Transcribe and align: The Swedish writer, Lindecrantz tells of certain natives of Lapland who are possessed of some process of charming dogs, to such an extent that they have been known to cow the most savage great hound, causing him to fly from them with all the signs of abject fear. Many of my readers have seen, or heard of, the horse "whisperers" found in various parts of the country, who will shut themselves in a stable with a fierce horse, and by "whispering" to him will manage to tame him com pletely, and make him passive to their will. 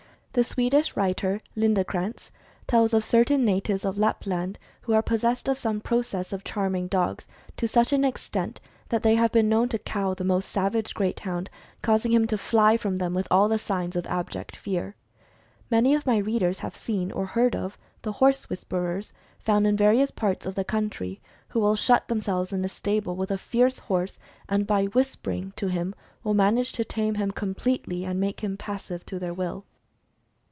The 0.33 0.45
Swedish 0.45 0.95
writer, 0.95 1.41
Lindecrantz 1.57 2.31
tells 2.65 2.93
of 2.93 3.03
certain 3.03 3.43
natives 3.43 3.83
of 3.83 3.97
Lapland 3.97 4.57
who 4.83 4.93
are 4.93 5.01
possessed 5.01 5.49
of 5.49 5.57
some 5.57 5.81
process 5.81 6.31
of 6.31 6.45
charming 6.45 6.87
dogs, 6.87 7.27
to 7.57 7.67
such 7.67 7.91
an 7.91 8.05
extent 8.05 8.61
that 8.87 9.03
they 9.03 9.15
have 9.15 9.33
been 9.33 9.49
known 9.49 9.67
to 9.67 9.77
cow 9.77 10.13
the 10.13 10.23
most 10.23 10.47
savage 10.49 10.93
great 10.93 11.19
hound, 11.19 11.49
causing 11.81 12.13
him 12.13 12.27
to 12.27 12.37
fly 12.37 12.77
from 12.77 12.97
them 12.97 13.13
with 13.13 13.27
all 13.29 13.49
the 13.49 13.59
signs 13.59 13.97
of 13.97 14.05
abject 14.07 14.55
fear. 14.55 14.95
Many 15.69 15.93
of 15.95 16.05
my 16.05 16.19
readers 16.19 16.59
have 16.59 16.77
seen, 16.77 17.11
or 17.11 17.25
heard 17.25 17.53
of, 17.53 17.77
the 18.03 18.13
horse 18.13 18.49
"whisperers" 18.49 19.11
found 19.37 19.67
in 19.67 19.75
various 19.75 20.11
parts 20.11 20.45
of 20.45 20.55
the 20.55 20.63
country, 20.63 21.19
who 21.49 21.59
will 21.59 21.75
shut 21.75 22.07
themselves 22.07 22.53
in 22.53 22.63
a 22.63 22.69
stable 22.69 23.17
with 23.17 23.31
a 23.31 23.37
fierce 23.37 23.79
horse, 23.79 24.17
and 24.47 24.65
by 24.65 24.85
"whispering" 24.85 25.51
to 25.57 25.67
him 25.67 25.93
will 26.23 26.33
manage 26.33 26.71
to 26.71 26.85
tame 26.85 27.15
him 27.15 27.31
com 27.31 27.53
pletely, 27.53 28.07
and 28.07 28.17
make 28.21 28.39
him 28.41 28.55
passive 28.55 29.05
to 29.07 29.19
their 29.19 29.33
will. 29.33 29.65